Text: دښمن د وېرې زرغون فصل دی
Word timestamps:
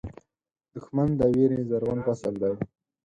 دښمن 0.73 1.09
د 1.19 1.21
وېرې 1.33 1.59
زرغون 1.69 1.99
فصل 2.07 2.33
دی 2.41 2.53